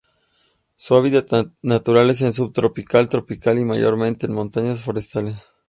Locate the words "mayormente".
3.65-4.25